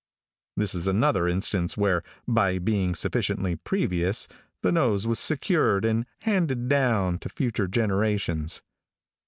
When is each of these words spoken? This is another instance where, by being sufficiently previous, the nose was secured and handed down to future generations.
This 0.57 0.73
is 0.73 0.87
another 0.87 1.27
instance 1.27 1.77
where, 1.77 2.01
by 2.27 2.57
being 2.57 2.95
sufficiently 2.95 3.55
previous, 3.57 4.27
the 4.63 4.71
nose 4.71 5.05
was 5.05 5.19
secured 5.19 5.85
and 5.85 6.07
handed 6.21 6.67
down 6.67 7.19
to 7.19 7.29
future 7.29 7.67
generations. 7.67 8.63